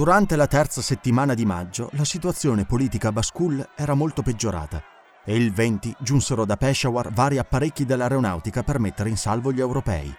[0.00, 4.82] Durante la terza settimana di maggio la situazione politica a Baskul era molto peggiorata
[5.22, 10.10] e il 20 giunsero da Peshawar vari apparecchi dell'aeronautica per mettere in salvo gli europei.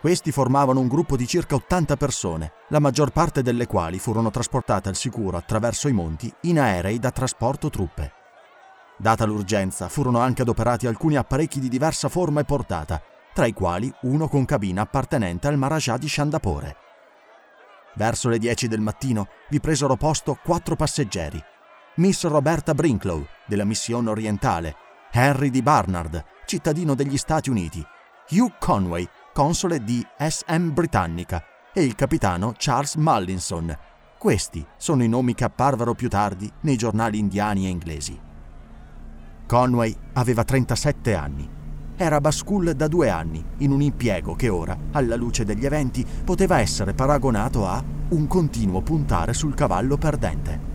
[0.00, 4.88] Questi formavano un gruppo di circa 80 persone, la maggior parte delle quali furono trasportate
[4.88, 8.12] al sicuro attraverso i monti in aerei da trasporto truppe.
[8.96, 13.00] Data l'urgenza, furono anche adoperati alcuni apparecchi di diversa forma e portata,
[13.32, 16.76] tra i quali uno con cabina appartenente al Maharaja di Shandapore.
[17.94, 21.42] Verso le 10 del mattino vi presero posto quattro passeggeri.
[21.96, 24.74] Miss Roberta Brinklow, della missione orientale,
[25.10, 25.60] Henry D.
[25.60, 27.84] Barnard, cittadino degli Stati Uniti,
[28.30, 33.76] Hugh Conway, console di SM Britannica, e il capitano Charles Mallinson.
[34.18, 38.18] Questi sono i nomi che apparvero più tardi nei giornali indiani e inglesi.
[39.46, 41.60] Conway aveva 37 anni
[42.02, 46.04] era a Baskul da due anni, in un impiego che ora, alla luce degli eventi,
[46.24, 50.70] poteva essere paragonato a un continuo puntare sul cavallo perdente.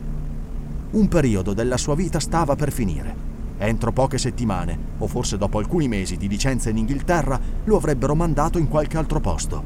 [0.91, 3.25] Un periodo della sua vita stava per finire.
[3.57, 8.57] Entro poche settimane, o forse dopo alcuni mesi di licenza in Inghilterra, lo avrebbero mandato
[8.57, 9.61] in qualche altro posto.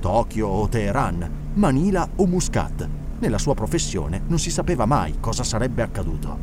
[0.00, 2.88] Tokyo o Teheran, Manila o Muscat.
[3.20, 6.36] Nella sua professione non si sapeva mai cosa sarebbe accaduto.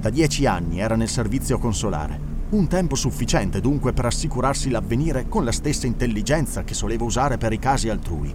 [0.00, 5.42] Da dieci anni era nel servizio consolare un tempo sufficiente dunque per assicurarsi l'avvenire con
[5.42, 8.34] la stessa intelligenza che soleva usare per i casi altrui.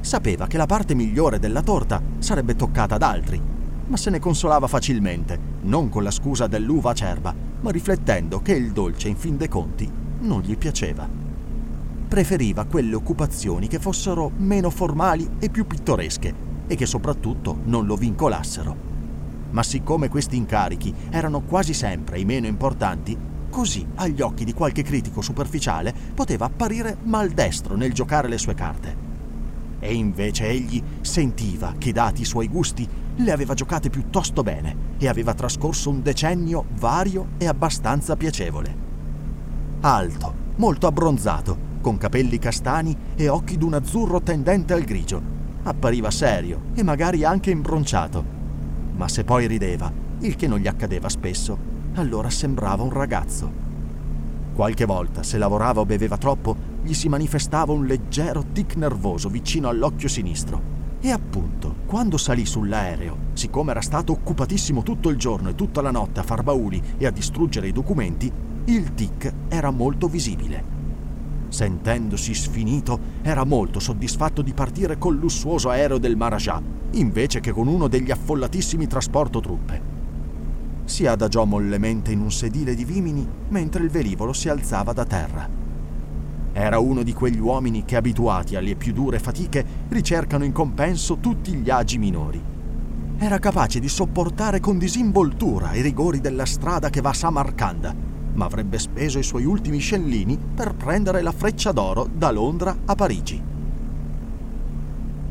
[0.00, 3.38] Sapeva che la parte migliore della torta sarebbe toccata ad altri,
[3.86, 8.72] ma se ne consolava facilmente, non con la scusa dell'uva acerba, ma riflettendo che il
[8.72, 9.90] dolce in fin dei conti
[10.20, 11.06] non gli piaceva.
[12.08, 16.34] Preferiva quelle occupazioni che fossero meno formali e più pittoresche
[16.66, 18.92] e che soprattutto non lo vincolassero.
[19.50, 24.82] Ma siccome questi incarichi erano quasi sempre i meno importanti, Così, agli occhi di qualche
[24.82, 28.96] critico superficiale, poteva apparire maldestro nel giocare le sue carte.
[29.78, 35.06] E invece egli sentiva che, dati i suoi gusti, le aveva giocate piuttosto bene e
[35.06, 38.76] aveva trascorso un decennio vario e abbastanza piacevole.
[39.82, 45.22] Alto, molto abbronzato, con capelli castani e occhi d'un azzurro tendente al grigio.
[45.62, 48.24] Appariva serio e magari anche imbronciato.
[48.96, 53.62] Ma se poi rideva, il che non gli accadeva spesso, allora sembrava un ragazzo.
[54.54, 59.68] Qualche volta, se lavorava o beveva troppo, gli si manifestava un leggero tic nervoso vicino
[59.68, 60.72] all'occhio sinistro.
[61.00, 65.90] E appunto, quando salì sull'aereo, siccome era stato occupatissimo tutto il giorno e tutta la
[65.90, 68.32] notte a far bauli e a distruggere i documenti,
[68.66, 70.72] il tic era molto visibile.
[71.48, 76.60] Sentendosi sfinito, era molto soddisfatto di partire col lussuoso aereo del Maharaja,
[76.92, 79.83] invece che con uno degli affollatissimi trasporto truppe
[80.84, 85.48] si adagiò mollemente in un sedile di vimini mentre il velivolo si alzava da terra.
[86.52, 91.52] Era uno di quegli uomini che, abituati alle più dure fatiche, ricercano in compenso tutti
[91.54, 92.42] gli agi minori.
[93.18, 97.94] Era capace di sopportare con disinvoltura i rigori della strada che va a Samarcanda,
[98.34, 102.94] ma avrebbe speso i suoi ultimi scellini per prendere la freccia d'oro da Londra a
[102.94, 103.42] Parigi.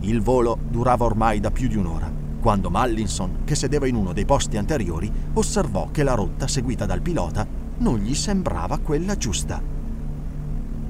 [0.01, 4.25] Il volo durava ormai da più di un'ora quando Mallinson, che sedeva in uno dei
[4.25, 7.47] posti anteriori, osservò che la rotta seguita dal pilota
[7.77, 9.61] non gli sembrava quella giusta.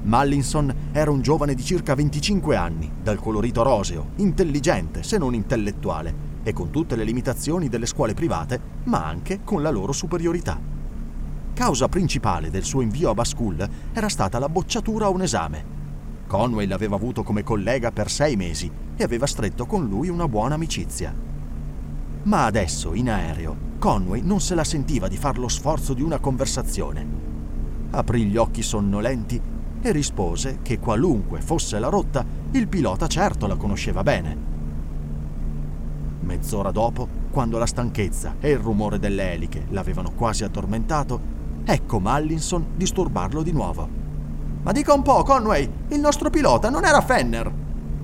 [0.02, 6.32] Mallinson era un giovane di circa 25 anni, dal colorito roseo, intelligente se non intellettuale,
[6.42, 10.60] e con tutte le limitazioni delle scuole private, ma anche con la loro superiorità.
[11.54, 15.64] Causa principale del suo invio a Baskul era stata la bocciatura a un esame.
[16.26, 20.56] Conway l'aveva avuto come collega per sei mesi e aveva stretto con lui una buona
[20.56, 21.23] amicizia.
[22.24, 26.18] Ma adesso, in aereo, Conway non se la sentiva di far lo sforzo di una
[26.18, 27.06] conversazione.
[27.90, 29.40] Aprì gli occhi sonnolenti
[29.82, 34.36] e rispose che qualunque fosse la rotta, il pilota certo la conosceva bene.
[36.20, 41.20] Mezz'ora dopo, quando la stanchezza e il rumore delle eliche l'avevano quasi addormentato,
[41.64, 43.86] ecco Mallinson disturbarlo di nuovo.
[44.62, 47.52] Ma dica un po', Conway, il nostro pilota non era Fenner.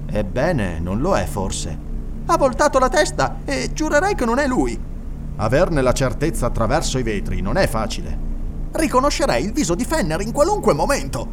[0.04, 1.88] Ebbene, non lo è forse.
[2.30, 4.80] Ha voltato la testa e giurerei che non è lui.
[5.38, 8.16] Averne la certezza attraverso i vetri non è facile.
[8.70, 11.26] Riconoscerei il viso di Fenner in qualunque momento.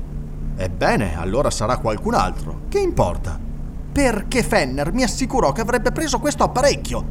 [0.56, 2.62] Ebbene, allora sarà qualcun altro.
[2.68, 3.40] Che importa?
[3.92, 7.06] Perché Fenner mi assicurò che avrebbe preso questo apparecchio.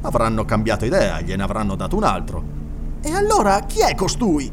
[0.00, 2.42] Avranno cambiato idea, gliene avranno dato un altro.
[3.00, 4.50] E allora chi è costui?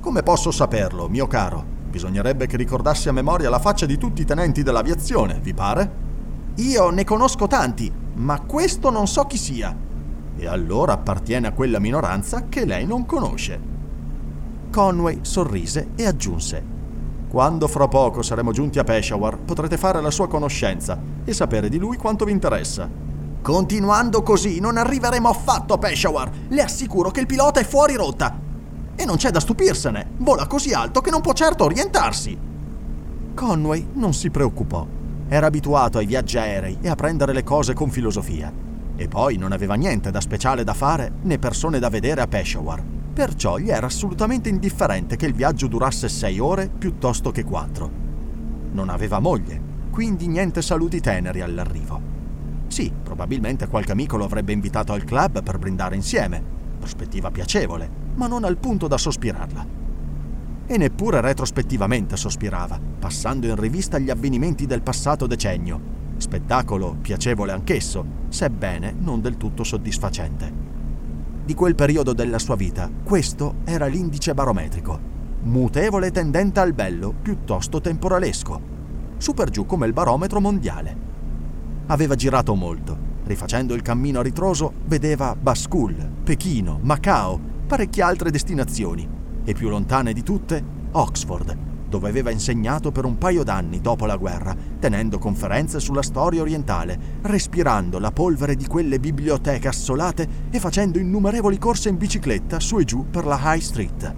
[0.00, 1.62] Come posso saperlo, mio caro?
[1.90, 6.04] Bisognerebbe che ricordassi a memoria la faccia di tutti i tenenti dell'aviazione, vi pare?
[6.54, 9.74] Io ne conosco tanti, ma questo non so chi sia.
[10.36, 13.74] E allora appartiene a quella minoranza che lei non conosce.
[14.70, 16.74] Conway sorrise e aggiunse
[17.28, 21.76] quando fra poco saremo giunti a Peshawar potrete fare la sua conoscenza e sapere di
[21.76, 22.88] lui quanto vi interessa.
[23.42, 26.30] Continuando così non arriveremo affatto a Peshawar.
[26.48, 28.40] Le assicuro che il pilota è fuori rotta.
[28.94, 30.12] E non c'è da stupirsene.
[30.16, 32.38] Vola così alto che non può certo orientarsi.
[33.34, 34.95] Conway non si preoccupò.
[35.28, 38.52] Era abituato ai viaggi aerei e a prendere le cose con filosofia.
[38.94, 42.82] E poi non aveva niente da speciale da fare né persone da vedere a Peshawar.
[43.12, 47.90] Perciò gli era assolutamente indifferente che il viaggio durasse sei ore piuttosto che quattro.
[48.70, 52.00] Non aveva moglie, quindi niente saluti teneri all'arrivo.
[52.68, 56.42] Sì, probabilmente qualche amico lo avrebbe invitato al club per brindare insieme.
[56.78, 59.75] Prospettiva piacevole, ma non al punto da sospirarla.
[60.68, 65.94] E neppure retrospettivamente sospirava, passando in rivista gli avvenimenti del passato decennio.
[66.16, 70.52] Spettacolo piacevole anch'esso, sebbene non del tutto soddisfacente.
[71.44, 74.98] Di quel periodo della sua vita, questo era l'indice barometrico,
[75.42, 78.60] mutevole tendente al bello piuttosto temporalesco,
[79.18, 80.96] su per giù come il barometro mondiale.
[81.86, 89.15] Aveva girato molto, rifacendo il cammino a ritroso vedeva Baskul, Pechino, Macao, parecchie altre destinazioni,
[89.46, 91.56] e più lontane di tutte Oxford,
[91.88, 96.98] dove aveva insegnato per un paio d'anni dopo la guerra, tenendo conferenze sulla storia orientale,
[97.22, 102.84] respirando la polvere di quelle biblioteche assolate e facendo innumerevoli corse in bicicletta su e
[102.84, 104.14] giù per la High Street.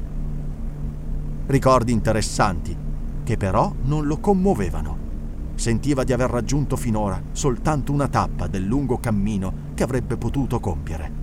[1.46, 2.76] Ricordi interessanti,
[3.22, 5.06] che però non lo commuovevano.
[5.54, 11.17] Sentiva di aver raggiunto finora soltanto una tappa del lungo cammino che avrebbe potuto compiere.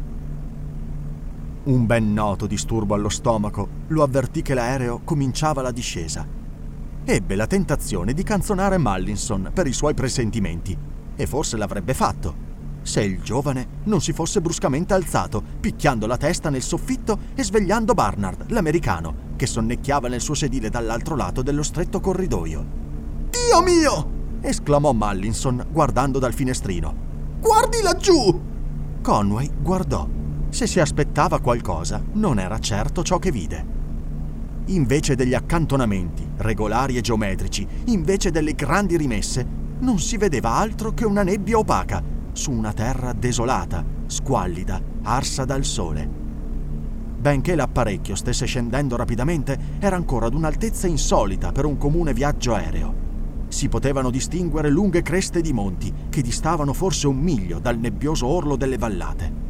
[1.65, 6.23] Un ben noto disturbo allo stomaco lo avvertì che l'aereo cominciava la discesa.
[7.03, 10.77] Ebbe la tentazione di canzonare Mallinson per i suoi presentimenti,
[11.15, 12.35] e forse l'avrebbe fatto,
[12.83, 17.95] se il giovane non si fosse bruscamente alzato, picchiando la testa nel soffitto e svegliando
[17.95, 22.63] Barnard, l'americano, che sonnecchiava nel suo sedile dall'altro lato dello stretto corridoio.
[23.31, 24.11] Dio mio!
[24.41, 26.93] esclamò Mallinson guardando dal finestrino.
[27.39, 28.39] Guardi laggiù!
[29.01, 30.07] Conway guardò
[30.55, 33.65] se si aspettava qualcosa, non era certo ciò che vide.
[34.67, 39.45] Invece degli accantonamenti, regolari e geometrici, invece delle grandi rimesse,
[39.79, 45.65] non si vedeva altro che una nebbia opaca su una terra desolata, squallida, arsa dal
[45.65, 46.09] sole.
[47.19, 53.03] Benché l'apparecchio stesse scendendo rapidamente, era ancora ad un'altezza insolita per un comune viaggio aereo.
[53.49, 58.55] Si potevano distinguere lunghe creste di monti che distavano forse un miglio dal nebbioso orlo
[58.55, 59.44] delle vallate.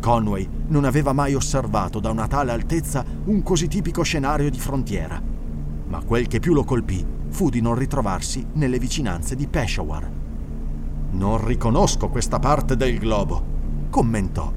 [0.00, 5.20] Conway non aveva mai osservato da una tale altezza un così tipico scenario di frontiera,
[5.86, 10.10] ma quel che più lo colpì fu di non ritrovarsi nelle vicinanze di Peshawar.
[11.10, 13.44] Non riconosco questa parte del globo,
[13.90, 14.52] commentò.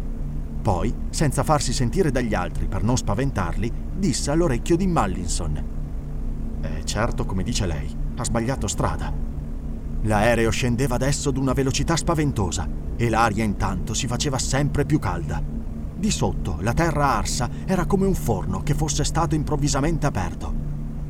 [0.62, 5.64] Poi, senza farsi sentire dagli altri per non spaventarli, disse all'orecchio di Mallinson.
[6.62, 9.31] Eh, certo, come dice lei, ha sbagliato strada.
[10.04, 15.42] L'aereo scendeva adesso ad una velocità spaventosa e l'aria intanto si faceva sempre più calda.
[15.96, 20.52] Di sotto la terra arsa era come un forno che fosse stato improvvisamente aperto.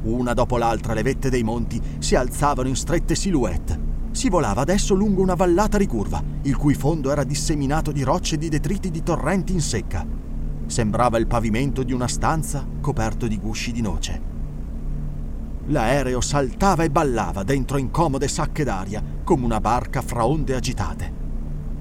[0.03, 3.89] Una dopo l'altra le vette dei monti si alzavano in strette silhouette.
[4.11, 8.37] Si volava adesso lungo una vallata ricurva, il cui fondo era disseminato di rocce e
[8.37, 10.05] di detriti di torrenti in secca.
[10.65, 14.30] Sembrava il pavimento di una stanza coperto di gusci di noce.
[15.67, 21.19] L'aereo saltava e ballava dentro incomode sacche d'aria come una barca fra onde agitate.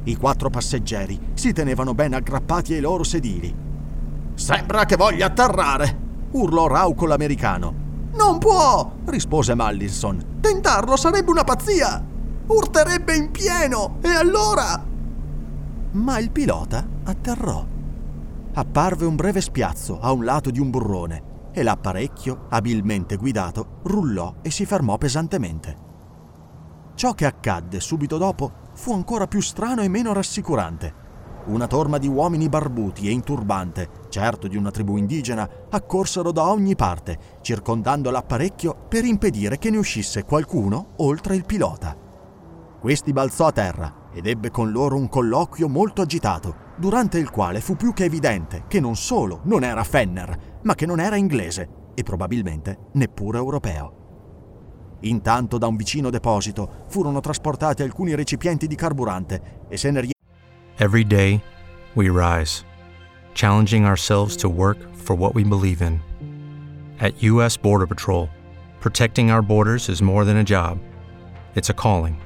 [0.05, 3.55] I quattro passeggeri si tenevano ben aggrappati ai loro sedili.
[4.35, 6.09] Sembra che voglia atterrare!
[6.33, 7.75] urlò rauco l'americano.
[8.15, 8.93] Non può!
[9.07, 10.39] rispose Mallinson.
[10.41, 12.05] Tentarlo sarebbe una pazzia!
[12.47, 13.97] Urterebbe in pieno!
[14.03, 14.85] E allora?
[15.93, 17.67] Ma il pilota atterrò.
[18.53, 21.29] Apparve un breve spiazzo a un lato di un burrone
[21.61, 25.89] e l'apparecchio, abilmente guidato, rullò e si fermò pesantemente.
[26.95, 31.09] Ciò che accadde subito dopo fu ancora più strano e meno rassicurante.
[31.47, 36.49] Una torma di uomini barbuti e in turbante, certo di una tribù indigena, accorsero da
[36.49, 41.97] ogni parte, circondando l'apparecchio per impedire che ne uscisse qualcuno oltre il pilota.
[42.81, 47.61] Questi balzò a terra ed ebbe con loro un colloquio molto agitato, durante il quale
[47.61, 51.69] fu più che evidente che non solo non era Fenner, ma che non era inglese
[51.95, 53.99] e probabilmente neppure europeo.
[55.01, 60.13] Intanto da un vicino deposito furono trasportati alcuni recipienti di carburante e se ne rie-
[60.79, 61.41] Every day,
[61.95, 62.65] we rise,
[63.35, 66.01] challenging ourselves to work for what we believe in.
[66.99, 67.59] At U.S.
[67.59, 68.29] Border Patrol,
[68.81, 70.79] protecting our borders is more than a job,
[71.55, 72.17] it's a calling.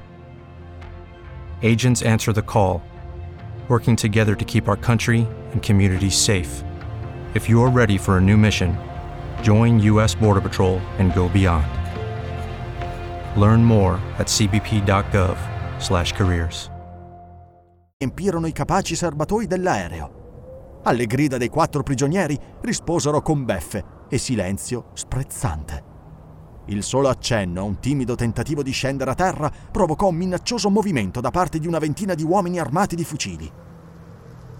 [1.61, 2.81] Agents answer the call,
[3.67, 6.63] working together to keep our country and communities safe.
[7.33, 8.77] If you are ready for a new mission,
[9.41, 10.13] join U.S.
[10.15, 11.65] Border Patrol and go beyond.
[13.35, 16.69] Learn more at cbp.gov/careers.
[17.97, 20.81] riempirono i capaci serbatoi dell'aereo.
[20.83, 25.94] Alle grida dei quattro prigionieri risposero con beffe e silenzio sprezzante.
[26.67, 31.21] Il solo accenno a un timido tentativo di scendere a terra provocò un minaccioso movimento
[31.21, 33.51] da parte di una ventina di uomini armati di fucili.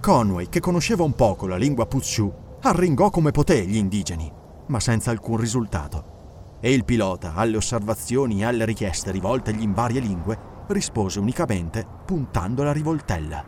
[0.01, 2.31] Conway, che conosceva un poco la lingua Putshu,
[2.61, 4.31] arringò come poté gli indigeni,
[4.67, 6.57] ma senza alcun risultato.
[6.59, 12.61] E il pilota, alle osservazioni e alle richieste rivoltegli in varie lingue, rispose unicamente puntando
[12.61, 13.43] la rivoltella.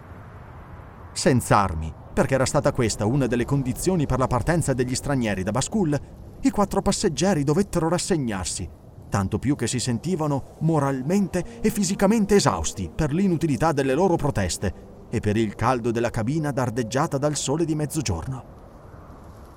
[1.13, 5.51] Senza armi, perché era stata questa una delle condizioni per la partenza degli stranieri da
[5.51, 5.99] Baskul,
[6.41, 8.69] i quattro passeggeri dovettero rassegnarsi,
[9.09, 15.19] tanto più che si sentivano moralmente e fisicamente esausti per l'inutilità delle loro proteste e
[15.19, 18.55] per il caldo della cabina dardeggiata dal sole di mezzogiorno.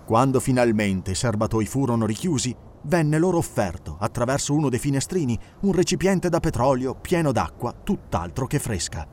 [0.07, 6.29] Quando finalmente i serbatoi furono richiusi, venne loro offerto, attraverso uno dei finestrini, un recipiente
[6.29, 9.07] da petrolio pieno d'acqua tutt'altro che fresca.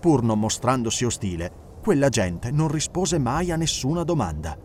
[0.00, 4.56] Pur non mostrandosi ostile, quella gente non rispose mai a nessuna domanda.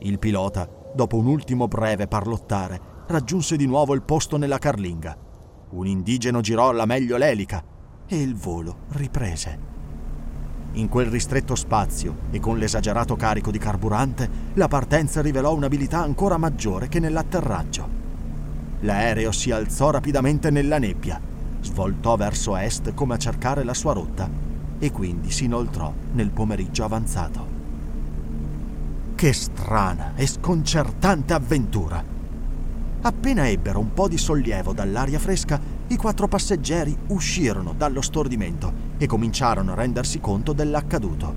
[0.00, 5.16] Il pilota, dopo un ultimo breve parlottare, raggiunse di nuovo il posto nella carlinga.
[5.70, 7.62] Un indigeno girò alla meglio l'elica
[8.06, 9.68] e il volo riprese.
[10.72, 16.36] In quel ristretto spazio e con l'esagerato carico di carburante, la partenza rivelò un'abilità ancora
[16.36, 17.98] maggiore che nell'atterraggio.
[18.80, 21.20] L'aereo si alzò rapidamente nella nebbia,
[21.60, 24.28] svoltò verso est come a cercare la sua rotta
[24.78, 27.59] e quindi si inoltrò nel pomeriggio avanzato.
[29.20, 32.02] Che strana e sconcertante avventura!
[33.02, 39.04] Appena ebbero un po' di sollievo dall'aria fresca, i quattro passeggeri uscirono dallo stordimento e
[39.04, 41.34] cominciarono a rendersi conto dell'accaduto.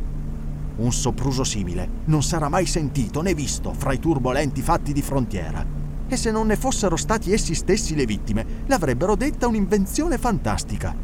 [0.78, 5.66] Un sopruso simile non sarà mai sentito né visto fra i turbolenti fatti di frontiera.
[6.08, 10.96] E se non ne fossero stati essi stessi le vittime, l'avrebbero detta un'invenzione fantastica.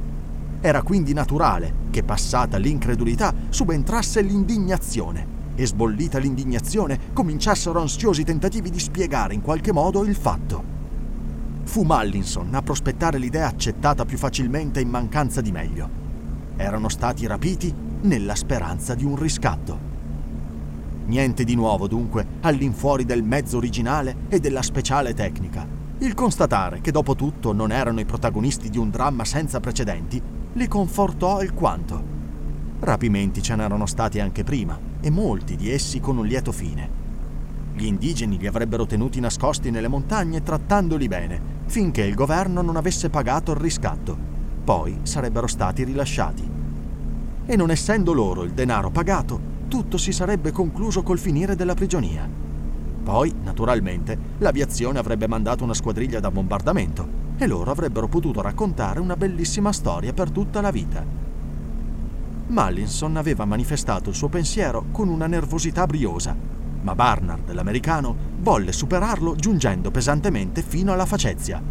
[0.61, 8.79] Era quindi naturale che, passata l'incredulità, subentrasse l'indignazione e sbollita l'indignazione cominciassero ansiosi tentativi di
[8.79, 10.63] spiegare in qualche modo il fatto.
[11.63, 15.89] Fu Mallinson a prospettare l'idea accettata più facilmente in mancanza di meglio.
[16.55, 19.87] Erano stati rapiti nella speranza di un riscatto.
[21.07, 25.67] Niente di nuovo dunque all'infuori del mezzo originale e della speciale tecnica.
[25.97, 30.21] Il constatare che dopo tutto non erano i protagonisti di un dramma senza precedenti
[30.53, 32.01] li confortò alquanto.
[32.79, 36.97] Rapimenti ce n'erano stati anche prima e molti di essi con un lieto fine.
[37.73, 43.09] Gli indigeni li avrebbero tenuti nascosti nelle montagne trattandoli bene, finché il governo non avesse
[43.09, 44.17] pagato il riscatto.
[44.63, 46.49] Poi sarebbero stati rilasciati.
[47.45, 52.27] E non essendo loro il denaro pagato, tutto si sarebbe concluso col finire della prigionia.
[53.01, 59.15] Poi, naturalmente, l'aviazione avrebbe mandato una squadriglia da bombardamento e loro avrebbero potuto raccontare una
[59.15, 61.28] bellissima storia per tutta la vita.
[62.49, 66.35] Mallinson aveva manifestato il suo pensiero con una nervosità briosa,
[66.81, 71.61] ma Barnard, l'americano, volle superarlo giungendo pesantemente fino alla facezia.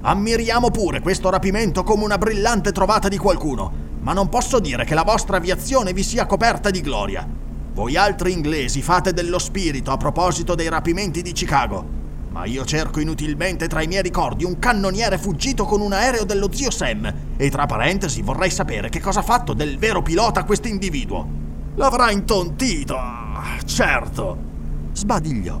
[0.00, 4.94] Ammiriamo pure questo rapimento come una brillante trovata di qualcuno, ma non posso dire che
[4.94, 7.26] la vostra aviazione vi sia coperta di gloria.
[7.72, 11.93] Voi altri inglesi fate dello spirito a proposito dei rapimenti di Chicago,
[12.34, 16.52] ma io cerco inutilmente tra i miei ricordi un cannoniere fuggito con un aereo dello
[16.52, 20.66] zio Sam e tra parentesi vorrei sapere che cosa ha fatto del vero pilota questo
[20.66, 21.24] individuo.
[21.76, 22.96] L'avrà intontito,
[23.64, 24.36] certo,
[24.90, 25.60] sbadigliò.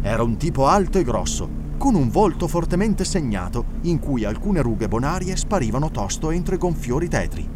[0.00, 4.88] Era un tipo alto e grosso, con un volto fortemente segnato in cui alcune rughe
[4.88, 7.46] bonarie sparivano tosto entro i gonfiori tetri.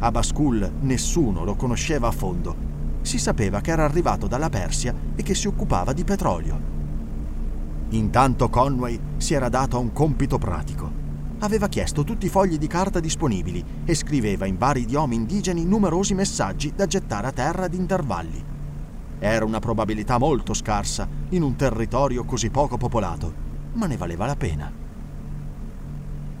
[0.00, 2.54] A Baskul nessuno lo conosceva a fondo.
[3.00, 6.77] Si sapeva che era arrivato dalla Persia e che si occupava di petrolio.
[7.90, 11.06] Intanto Conway si era dato a un compito pratico.
[11.40, 16.14] aveva chiesto tutti i fogli di carta disponibili e scriveva in vari idiomi indigeni numerosi
[16.14, 18.44] messaggi da gettare a terra ad intervalli.
[19.20, 23.32] Era una probabilità molto scarsa in un territorio così poco popolato,
[23.74, 24.72] ma ne valeva la pena.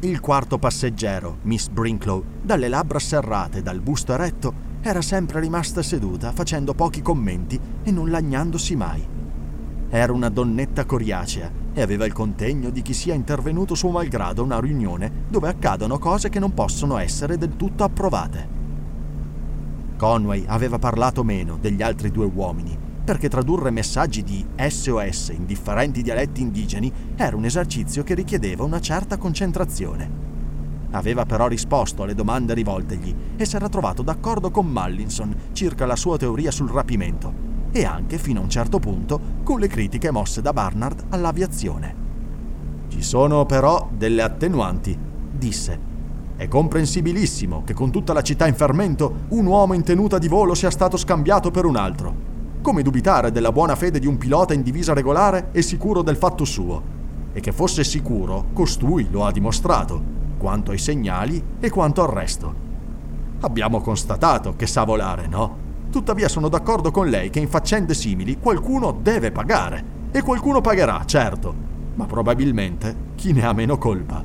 [0.00, 5.82] Il quarto passeggero, Miss Brinklow, dalle labbra serrate e dal busto eretto, era sempre rimasta
[5.82, 9.17] seduta facendo pochi commenti e non lagnandosi mai.
[9.90, 14.44] Era una donnetta coriacea e aveva il contegno di chi sia intervenuto suo malgrado a
[14.44, 18.56] una riunione dove accadono cose che non possono essere del tutto approvate.
[19.96, 26.02] Conway aveva parlato meno degli altri due uomini perché tradurre messaggi di SOS in differenti
[26.02, 30.26] dialetti indigeni era un esercizio che richiedeva una certa concentrazione.
[30.90, 35.96] Aveva però risposto alle domande rivoltegli e si era trovato d'accordo con Mallinson circa la
[35.96, 40.40] sua teoria sul rapimento e anche, fino a un certo punto, con le critiche mosse
[40.40, 41.94] da Barnard all'aviazione.
[42.88, 44.98] Ci sono però delle attenuanti,
[45.30, 45.86] disse.
[46.36, 50.54] È comprensibilissimo che con tutta la città in fermento un uomo in tenuta di volo
[50.54, 52.14] sia stato scambiato per un altro.
[52.62, 56.44] Come dubitare della buona fede di un pilota in divisa regolare e sicuro del fatto
[56.44, 56.82] suo?
[57.32, 62.66] E che fosse sicuro, costui lo ha dimostrato quanto ai segnali e quanto al resto.
[63.40, 65.66] Abbiamo constatato che sa volare, no?
[65.90, 69.96] Tuttavia sono d'accordo con lei che in faccende simili qualcuno deve pagare.
[70.10, 71.54] E qualcuno pagherà, certo,
[71.94, 74.22] ma probabilmente chi ne ha meno colpa.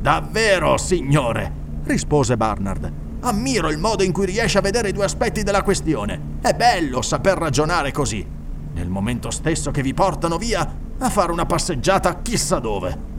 [0.00, 1.52] Davvero, signore,
[1.84, 2.92] rispose Barnard.
[3.20, 6.38] Ammiro il modo in cui riesce a vedere i due aspetti della questione.
[6.42, 8.26] È bello saper ragionare così.
[8.74, 13.12] Nel momento stesso che vi portano via a fare una passeggiata chissà dove.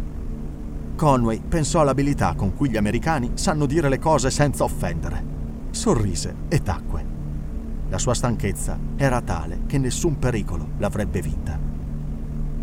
[0.95, 5.23] Conway pensò all'abilità con cui gli americani sanno dire le cose senza offendere.
[5.71, 7.14] Sorrise e tacque.
[7.89, 11.59] La sua stanchezza era tale che nessun pericolo l'avrebbe vinta.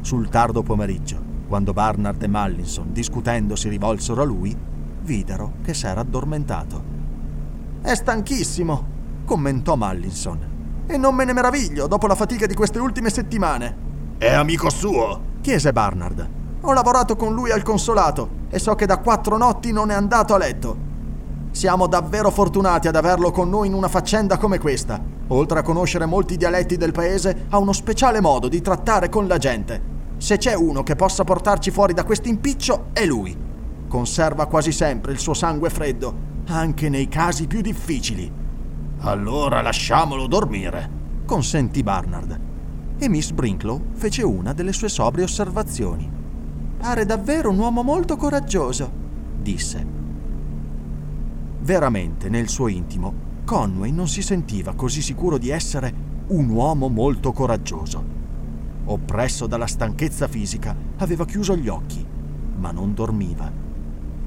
[0.00, 4.57] Sul tardo pomeriggio, quando Barnard e Mallinson discutendo si rivolsero a lui,
[5.02, 6.83] videro che s'era addormentato.
[7.83, 8.87] È stanchissimo,
[9.25, 10.50] commentò Mallinson.
[10.87, 13.91] E non me ne meraviglio dopo la fatica di queste ultime settimane.
[14.19, 15.30] È amico suo?
[15.41, 16.28] chiese Barnard.
[16.63, 20.35] Ho lavorato con lui al consolato e so che da quattro notti non è andato
[20.35, 20.91] a letto.
[21.52, 24.99] Siamo davvero fortunati ad averlo con noi in una faccenda come questa.
[25.28, 29.36] Oltre a conoscere molti dialetti del paese, ha uno speciale modo di trattare con la
[29.36, 29.91] gente.
[30.17, 33.36] Se c'è uno che possa portarci fuori da questo impiccio, è lui.
[33.86, 36.15] Conserva quasi sempre il suo sangue freddo,
[36.47, 38.32] anche nei casi più difficili.
[39.00, 40.88] Allora lasciamolo dormire,
[41.26, 42.41] consentì Barnard.
[42.97, 46.10] E Miss Brinklow fece una delle sue sobrie osservazioni.
[46.78, 48.91] Pare davvero un uomo molto coraggioso,
[49.38, 49.92] disse.
[51.62, 55.94] Veramente, nel suo intimo, Conway non si sentiva così sicuro di essere
[56.28, 58.04] un uomo molto coraggioso.
[58.84, 62.04] Oppresso dalla stanchezza fisica, aveva chiuso gli occhi,
[62.56, 63.50] ma non dormiva.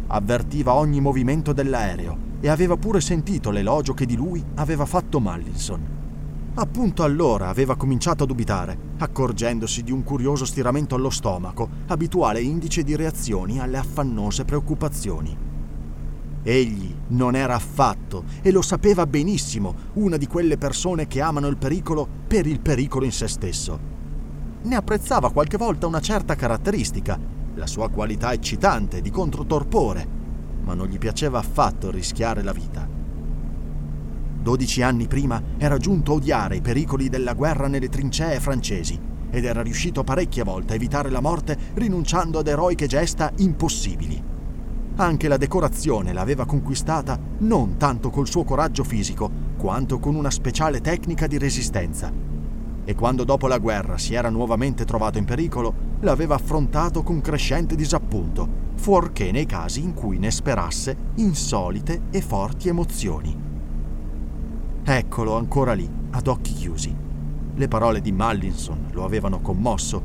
[0.07, 5.93] Avvertiva ogni movimento dell'aereo e aveva pure sentito l'elogio che di lui aveva fatto Mallinson.
[6.53, 12.81] Appunto allora aveva cominciato a dubitare, accorgendosi di un curioso stiramento allo stomaco, abituale indice
[12.83, 15.44] di reazioni alle affannose preoccupazioni.
[16.47, 21.57] Egli non era affatto, e lo sapeva benissimo, una di quelle persone che amano il
[21.57, 23.79] pericolo per il pericolo in se stesso.
[24.61, 27.19] Ne apprezzava qualche volta una certa caratteristica,
[27.55, 30.07] la sua qualità eccitante di controtorpore,
[30.63, 32.87] ma non gli piaceva affatto rischiare la vita.
[34.39, 38.99] Dodici anni prima era giunto a odiare i pericoli della guerra nelle trincee francesi
[39.31, 44.33] ed era riuscito parecchie volte a evitare la morte rinunciando ad eroiche gesta impossibili.
[44.97, 50.79] Anche la decorazione l'aveva conquistata non tanto col suo coraggio fisico, quanto con una speciale
[50.79, 52.09] tecnica di resistenza.
[52.85, 57.75] E quando dopo la guerra si era nuovamente trovato in pericolo, l'aveva affrontato con crescente
[57.75, 63.37] disappunto, fuorché nei casi in cui ne sperasse insolite e forti emozioni.
[64.81, 66.95] Eccolo ancora lì, ad occhi chiusi.
[67.53, 70.01] Le parole di Mallinson lo avevano commosso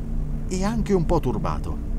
[0.48, 1.89] e anche un po' turbato.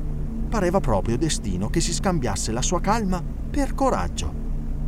[0.52, 4.30] Pareva proprio destino che si scambiasse la sua calma per coraggio,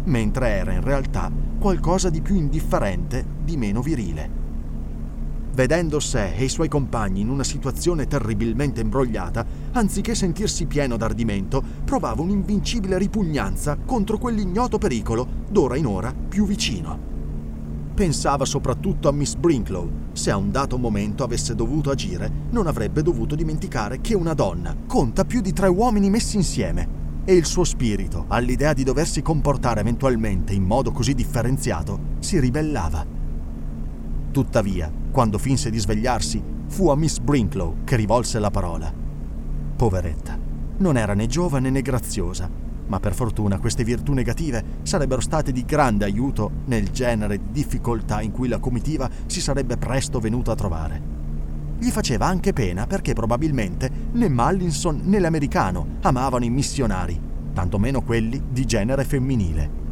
[0.05, 4.31] mentre era in realtà qualcosa di più indifferente, di meno virile.
[5.55, 11.65] Vedendo sé e i suoi compagni in una situazione terribilmente imbrogliata, anziché sentirsi pieno d'ardimento,
[11.83, 17.14] provava un'invincibile ripugnanza contro quell'ignoto pericolo, d'ora in ora più vicino.
[17.95, 19.89] Pensava soprattutto a Miss Brinklow.
[20.15, 24.75] Se a un dato momento avesse dovuto agire, non avrebbe dovuto dimenticare che una donna
[24.85, 27.23] conta più di tre uomini messi insieme.
[27.25, 33.07] E il suo spirito, all'idea di doversi comportare eventualmente in modo così differenziato, si ribellava.
[34.33, 38.93] Tuttavia, quando finse di svegliarsi, fu a Miss Brinklow che rivolse la parola.
[39.77, 40.37] Poveretta,
[40.79, 42.51] non era né giovane né graziosa,
[42.87, 48.21] ma per fortuna queste virtù negative sarebbero state di grande aiuto nel genere di difficoltà
[48.21, 51.03] in cui la comitiva si sarebbe presto venuta a trovare.
[51.79, 57.21] Gli faceva anche pena perché probabilmente né Mallinson né l'americano amavano i missionari,
[57.53, 59.83] tantomeno quelli di genere femminile.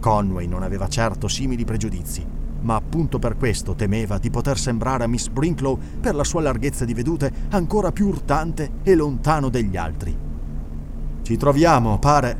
[0.00, 2.24] Conway non aveva certo simili pregiudizi,
[2.60, 6.84] ma appunto per questo temeva di poter sembrare a Miss Brinklow, per la sua larghezza
[6.84, 10.23] di vedute, ancora più urtante e lontano degli altri.
[11.24, 12.36] Ci troviamo, pare,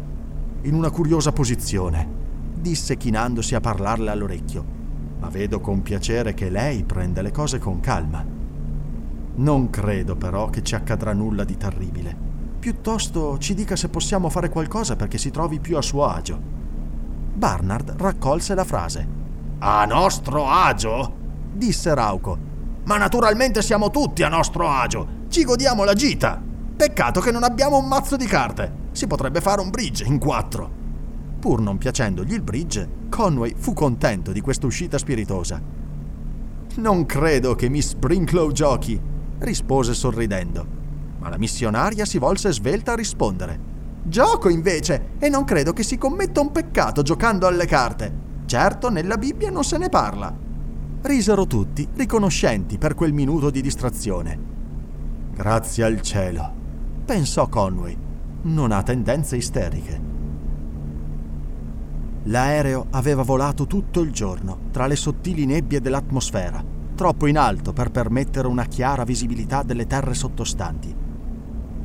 [0.64, 2.06] in una curiosa posizione,
[2.52, 4.62] disse chinandosi a parlarle all'orecchio,
[5.20, 8.22] ma vedo con piacere che lei prende le cose con calma.
[9.36, 12.14] Non credo però che ci accadrà nulla di terribile.
[12.58, 16.38] Piuttosto ci dica se possiamo fare qualcosa perché si trovi più a suo agio.
[17.32, 19.08] Barnard raccolse la frase
[19.60, 21.10] a nostro agio?
[21.54, 22.36] disse Rauco.
[22.84, 25.08] Ma naturalmente siamo tutti a nostro agio.
[25.28, 26.52] Ci godiamo la gita.
[26.76, 28.82] Peccato che non abbiamo un mazzo di carte.
[28.90, 30.68] Si potrebbe fare un bridge in quattro.
[31.38, 35.62] Pur non piacendogli il bridge, Conway fu contento di questa uscita spiritosa.
[36.76, 39.00] Non credo che Miss Brinklow giochi,
[39.38, 40.66] rispose sorridendo.
[41.20, 43.72] Ma la missionaria si volse svelta a rispondere.
[44.02, 48.12] Gioco invece, e non credo che si commetta un peccato giocando alle carte.
[48.46, 50.36] Certo, nella Bibbia non se ne parla.
[51.02, 54.38] Risero tutti, riconoscenti per quel minuto di distrazione.
[55.34, 56.62] Grazie al cielo,
[57.04, 57.96] pensò Conway.
[58.42, 60.12] Non ha tendenze isteriche.
[62.24, 66.64] L'aereo aveva volato tutto il giorno tra le sottili nebbie dell'atmosfera,
[66.94, 70.94] troppo in alto per permettere una chiara visibilità delle terre sottostanti.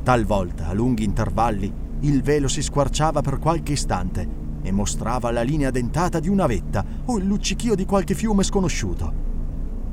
[0.02, 5.70] Talvolta, a lunghi intervalli, il velo si squarciava per qualche istante e mostrava la linea
[5.70, 9.28] dentata di una vetta o il luccichio di qualche fiume sconosciuto.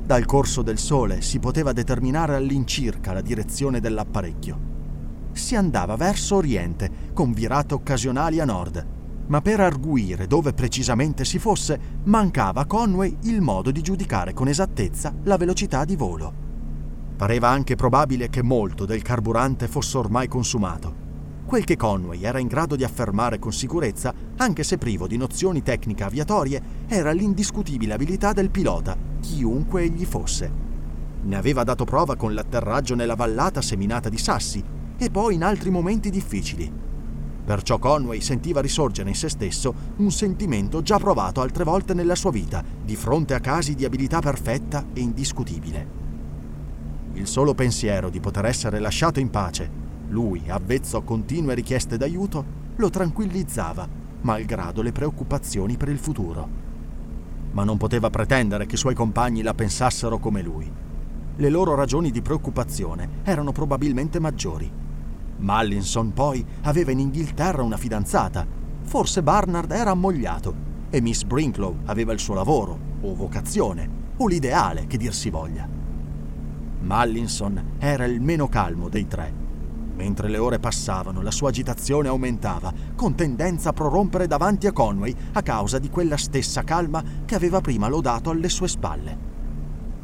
[0.04, 4.76] Dal corso del sole si poteva determinare all'incirca la direzione dell'apparecchio.
[5.38, 8.86] Si andava verso oriente, con virate occasionali a nord,
[9.28, 14.48] ma per arguire dove precisamente si fosse, mancava a Conway il modo di giudicare con
[14.48, 16.34] esattezza la velocità di volo.
[17.16, 21.06] Pareva anche probabile che molto del carburante fosse ormai consumato
[21.46, 25.62] Quel che Conway era in grado di affermare con sicurezza, anche se privo di nozioni
[25.62, 30.52] tecniche aviatorie, era l'indiscutibile abilità del pilota, chiunque egli fosse.
[31.22, 35.70] Ne aveva dato prova con l'atterraggio nella vallata seminata di sassi e poi in altri
[35.70, 36.70] momenti difficili.
[37.44, 42.30] Perciò Conway sentiva risorgere in se stesso un sentimento già provato altre volte nella sua
[42.30, 45.96] vita, di fronte a casi di abilità perfetta e indiscutibile.
[47.14, 52.44] Il solo pensiero di poter essere lasciato in pace lui, avvezzo a continue richieste d'aiuto,
[52.76, 53.86] lo tranquillizzava,
[54.22, 56.48] malgrado le preoccupazioni per il futuro.
[57.50, 60.70] Ma non poteva pretendere che i suoi compagni la pensassero come lui.
[61.36, 64.70] Le loro ragioni di preoccupazione erano probabilmente maggiori.
[65.38, 68.46] Mallinson poi aveva in Inghilterra una fidanzata,
[68.82, 74.86] forse Barnard era ammogliato e Miss Brinklow aveva il suo lavoro, o vocazione, o l'ideale
[74.86, 75.68] che dir si voglia.
[76.80, 79.46] Mallinson era il meno calmo dei tre
[79.98, 85.12] Mentre le ore passavano, la sua agitazione aumentava, con tendenza a prorompere davanti a Conway
[85.32, 89.27] a causa di quella stessa calma che aveva prima lodato alle sue spalle.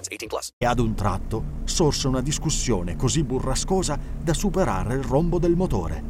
[0.00, 0.50] 18 plus.
[0.58, 6.02] E ad un tratto sorse una discussione così burrascosa da superare il rombo del motore.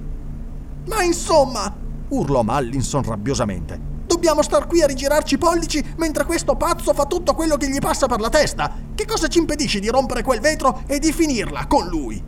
[0.87, 1.74] Ma insomma,
[2.09, 3.96] urlò Mallinson rabbiosamente.
[4.07, 7.79] Dobbiamo star qui a rigirarci i pollici mentre questo pazzo fa tutto quello che gli
[7.79, 8.72] passa per la testa.
[8.94, 12.22] Che cosa ci impedisce di rompere quel vetro e di finirla con lui?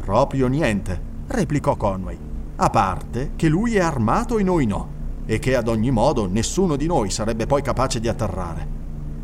[0.00, 2.16] Proprio niente replicò Conway.
[2.56, 4.88] A parte che lui è armato e noi no,
[5.26, 8.75] e che ad ogni modo nessuno di noi sarebbe poi capace di atterrare.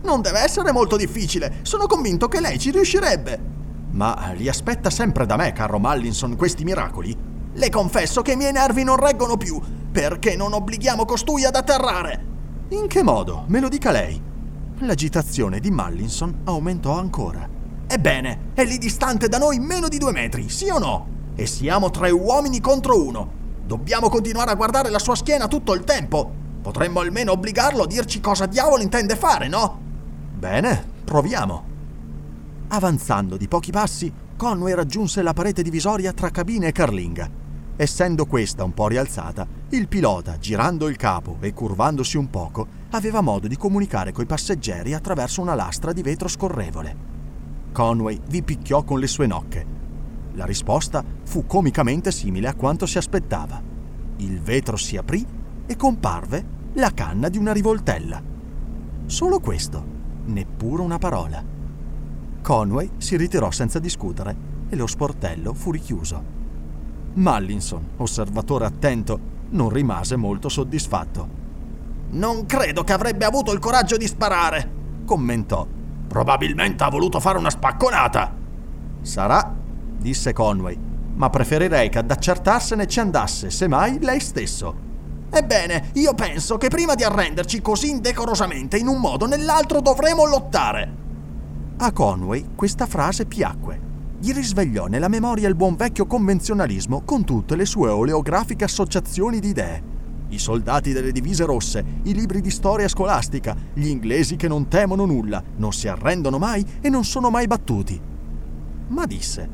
[0.05, 3.51] Non deve essere molto difficile, sono convinto che lei ci riuscirebbe.
[3.93, 7.15] Ma li aspetta sempre da me, caro Mallinson, questi miracoli?
[7.55, 9.61] Le confesso che i miei nervi non reggono più.
[9.93, 12.25] Perché non obblighiamo costui ad atterrare?
[12.71, 13.45] In che modo?
[13.49, 14.21] Me lo dica lei.
[14.79, 17.47] L'agitazione di Mallinson aumentò ancora.
[17.87, 21.09] Ebbene, è lì distante da noi meno di due metri, sì o no?
[21.35, 23.31] E siamo tre uomini contro uno.
[23.65, 26.31] Dobbiamo continuare a guardare la sua schiena tutto il tempo.
[26.63, 29.81] Potremmo almeno obbligarlo a dirci cosa diavolo intende fare, no?
[30.43, 31.65] Bene, proviamo.
[32.71, 37.31] Avanzando di pochi passi, Conway raggiunse la parete divisoria tra cabina e carlinga.
[37.77, 43.21] Essendo questa un po' rialzata, il pilota, girando il capo e curvandosi un poco, aveva
[43.21, 46.97] modo di comunicare coi passeggeri attraverso una lastra di vetro scorrevole.
[47.71, 49.65] Conway vi picchiò con le sue nocche.
[50.33, 53.63] La risposta fu comicamente simile a quanto si aspettava.
[54.17, 55.25] Il vetro si aprì
[55.65, 58.21] e comparve la canna di una rivoltella.
[59.07, 59.92] Solo questo,
[60.25, 61.43] neppure una parola.
[62.43, 66.41] Conway si ritirò senza discutere e lo sportello fu richiuso.
[67.15, 69.19] Mallinson, osservatore attento,
[69.51, 71.41] non rimase molto soddisfatto.
[72.11, 74.71] Non credo che avrebbe avuto il coraggio di sparare,
[75.05, 75.67] commentò.
[76.09, 78.35] Probabilmente ha voluto fare una spacconata.
[79.03, 79.55] Sarà,
[79.99, 80.79] disse Conway,
[81.15, 84.91] ma preferirei che ad accertarsene ci andasse, semmai, lei stesso.
[85.35, 90.27] Ebbene, io penso che prima di arrenderci così indecorosamente, in un modo o nell'altro dovremo
[90.27, 91.01] lottare.
[91.79, 93.81] A Conway questa frase piacque.
[94.19, 99.49] Gli risvegliò nella memoria il buon vecchio convenzionalismo con tutte le sue oleografiche associazioni di
[99.49, 99.83] idee.
[100.29, 105.07] I soldati delle divise rosse, i libri di storia scolastica, gli inglesi che non temono
[105.07, 107.99] nulla, non si arrendono mai e non sono mai battuti.
[108.89, 109.49] Ma disse,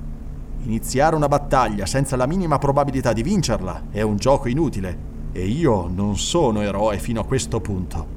[0.64, 5.07] iniziare una battaglia senza la minima probabilità di vincerla è un gioco inutile
[5.38, 8.16] e io non sono eroe fino a questo punto.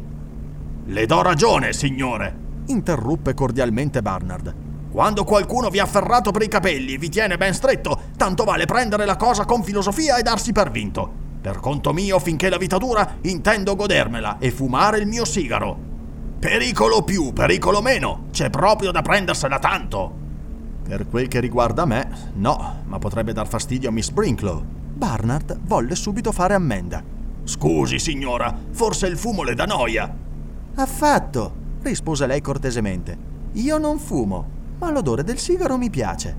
[0.85, 4.55] Le do ragione, signore, interruppe cordialmente Barnard.
[4.89, 8.65] Quando qualcuno vi ha afferrato per i capelli e vi tiene ben stretto, tanto vale
[8.65, 11.19] prendere la cosa con filosofia e darsi per vinto.
[11.39, 15.77] Per conto mio, finché la vita dura, intendo godermela e fumare il mio sigaro.
[16.39, 20.17] Pericolo più, pericolo meno, c'è proprio da prendersela tanto.
[20.83, 24.79] Per quel che riguarda me, no, ma potrebbe dar fastidio a Miss Brinklow.
[25.01, 27.03] Barnard volle subito fare ammenda.
[27.43, 30.15] Scusi, signora, forse il fumo le dà noia.
[30.75, 33.17] Affatto, rispose lei cortesemente.
[33.53, 36.37] Io non fumo, ma l'odore del sigaro mi piace.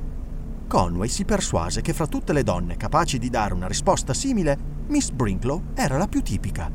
[0.68, 5.11] Conway si persuase che fra tutte le donne capaci di dare una risposta simile, Miss
[5.11, 6.70] Brinklow era la più tipica.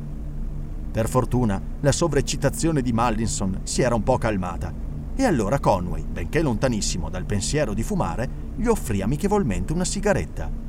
[0.92, 4.70] Per fortuna, la sovreccitazione di Mallinson si era un po' calmata
[5.16, 10.67] e allora Conway, benché lontanissimo dal pensiero di fumare, gli offrì amichevolmente una sigaretta.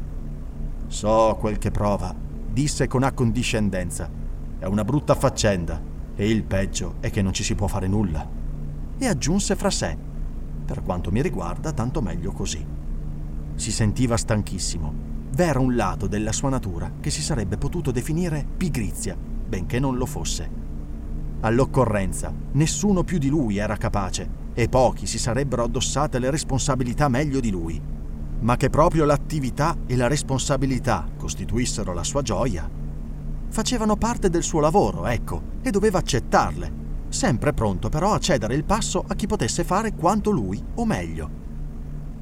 [0.90, 2.16] So quel che prova,
[2.52, 4.10] disse con accondiscendenza.
[4.58, 5.80] È una brutta faccenda
[6.16, 8.28] e il peggio è che non ci si può fare nulla.
[8.98, 9.96] E aggiunse fra sé,
[10.66, 12.66] per quanto mi riguarda, tanto meglio così.
[13.54, 15.08] Si sentiva stanchissimo.
[15.32, 20.08] V'era un lato della sua natura che si sarebbe potuto definire pigrizia, benché non lo
[20.08, 20.50] fosse.
[21.42, 27.40] All'occorrenza, nessuno più di lui era capace e pochi si sarebbero addossate le responsabilità meglio
[27.40, 27.80] di lui.
[28.42, 32.70] Ma che proprio l'attività e la responsabilità costituissero la sua gioia,
[33.50, 36.72] facevano parte del suo lavoro, ecco, e doveva accettarle,
[37.10, 41.48] sempre pronto però a cedere il passo a chi potesse fare quanto lui o meglio.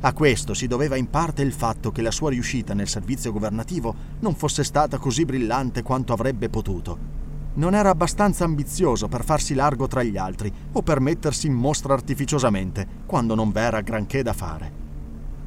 [0.01, 3.93] A questo si doveva in parte il fatto che la sua riuscita nel servizio governativo
[4.19, 7.15] non fosse stata così brillante quanto avrebbe potuto.
[7.56, 11.93] Non era abbastanza ambizioso per farsi largo tra gli altri o per mettersi in mostra
[11.93, 14.87] artificiosamente, quando non v'era granché da fare.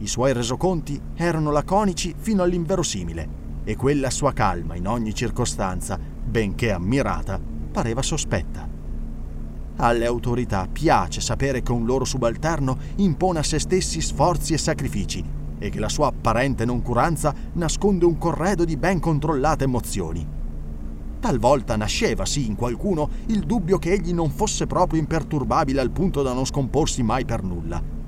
[0.02, 3.28] I suoi resoconti erano laconici fino all'inverosimile
[3.64, 7.38] e quella sua calma in ogni circostanza, benché ammirata,
[7.70, 8.66] pareva sospetta.
[9.76, 15.22] Alle autorità piace sapere che un loro subalterno impone a se stessi sforzi e sacrifici
[15.58, 20.26] e che la sua apparente noncuranza nasconde un corredo di ben controllate emozioni.
[21.20, 26.22] Talvolta nasceva, sì, in qualcuno il dubbio che egli non fosse proprio imperturbabile al punto
[26.22, 27.99] da non scomporsi mai per nulla.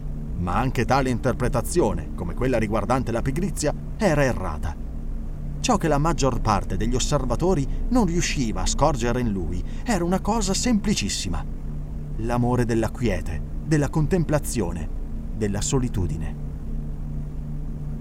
[0.42, 4.74] Ma anche tale interpretazione, come quella riguardante la pigrizia, era errata.
[5.60, 10.20] Ciò che la maggior parte degli osservatori non riusciva a scorgere in lui era una
[10.20, 11.60] cosa semplicissima
[12.16, 14.88] l'amore della quiete, della contemplazione,
[15.36, 16.36] della solitudine.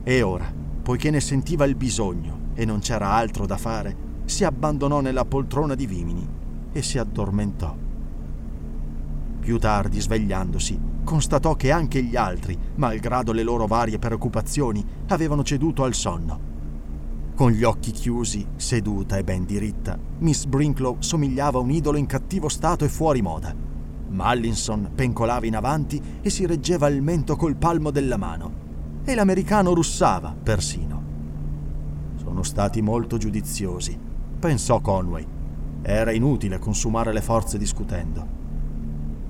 [0.04, 0.52] E ora,
[0.82, 5.76] poiché ne sentiva il bisogno e non c'era altro da fare, si abbandonò nella poltrona
[5.76, 6.28] di vimini
[6.72, 7.76] e si addormentò.
[9.40, 10.80] Più tardi, svegliandosi,
[11.12, 16.40] constatò che anche gli altri, malgrado le loro varie preoccupazioni, avevano ceduto al sonno.
[17.36, 22.06] Con gli occhi chiusi, seduta e ben diritta, Miss Brinklow somigliava a un idolo in
[22.06, 23.54] cattivo stato e fuori moda.
[24.08, 28.54] Mallinson pencolava in avanti e si reggeva il mento col palmo della mano.
[29.04, 31.04] E l'americano russava, persino.
[32.16, 34.00] Sono stati molto giudiziosi,
[34.40, 35.28] pensò Conway.
[35.82, 38.41] Era inutile consumare le forze discutendo.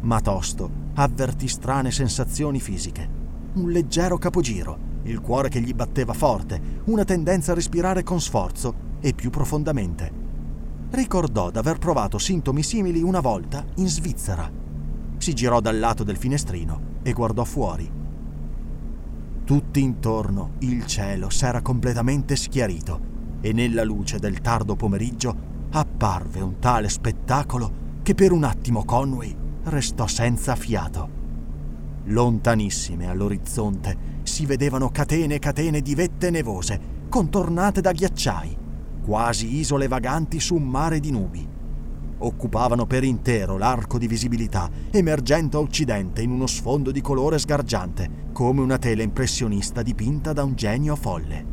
[0.02, 3.20] Ma tosto avvertì strane sensazioni fisiche.
[3.54, 8.90] Un leggero capogiro, il cuore che gli batteva forte, una tendenza a respirare con sforzo
[9.00, 10.20] e più profondamente.
[10.92, 14.62] Ricordò d'aver provato sintomi simili una volta in Svizzera
[15.22, 17.90] si girò dal lato del finestrino e guardò fuori.
[19.44, 23.10] Tutti intorno il cielo s'era completamente schiarito
[23.40, 29.36] e nella luce del tardo pomeriggio apparve un tale spettacolo che per un attimo Conway
[29.64, 31.20] restò senza fiato.
[32.06, 38.58] Lontanissime all'orizzonte si vedevano catene e catene di vette nevose, contornate da ghiacciai,
[39.04, 41.48] quasi isole vaganti su un mare di nubi.
[42.24, 48.30] Occupavano per intero l'arco di visibilità, emergendo a occidente in uno sfondo di colore sgargiante,
[48.32, 51.46] come una tela impressionista dipinta da un genio folle.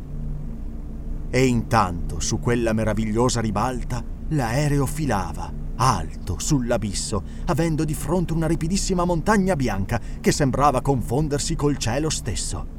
[1.31, 9.05] E intanto, su quella meravigliosa ribalta, l'aereo filava, alto, sull'abisso, avendo di fronte una ripidissima
[9.05, 12.77] montagna bianca che sembrava confondersi col cielo stesso.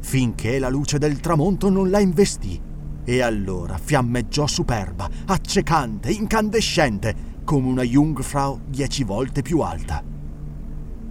[0.00, 2.60] Finché la luce del tramonto non la investì,
[3.04, 10.02] e allora fiammeggiò superba, accecante, incandescente, come una Jungfrau dieci volte più alta.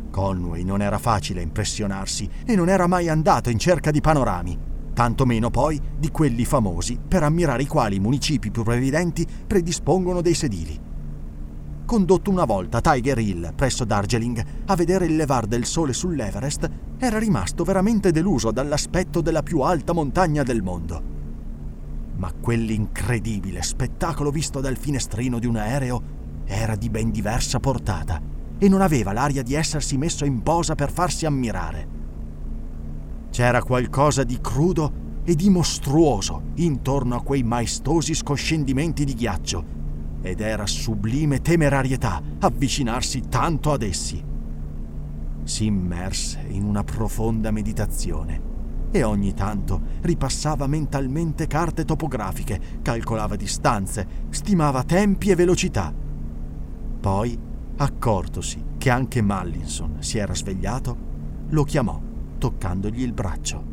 [0.09, 4.57] Conway non era facile impressionarsi e non era mai andato in cerca di panorami,
[4.93, 10.35] tantomeno poi di quelli famosi per ammirare i quali i municipi più previdenti predispongono dei
[10.35, 10.91] sedili.
[11.85, 16.69] Condotto una volta a Tiger Hill, presso Darjeeling, a vedere il levar del sole sull'Everest,
[16.97, 21.11] era rimasto veramente deluso dall'aspetto della più alta montagna del mondo.
[22.15, 26.01] Ma quell'incredibile spettacolo visto dal finestrino di un aereo
[26.45, 28.21] era di ben diversa portata
[28.57, 32.01] e non aveva l'aria di essersi messo in posa per farsi ammirare.
[33.29, 39.81] C'era qualcosa di crudo e di mostruoso intorno a quei maestosi scoscendimenti di ghiaccio
[40.23, 44.23] ed era sublime temerarietà avvicinarsi tanto ad essi.
[45.43, 48.51] Si immerse in una profonda meditazione
[48.89, 55.93] e ogni tanto ripassava mentalmente carte topografiche, calcolava distanze, stimava tempi e velocità.
[56.99, 57.37] Poi,
[57.75, 60.97] accortosi che anche Mallinson si era svegliato,
[61.49, 61.99] lo chiamò
[62.37, 63.72] toccandogli il braccio.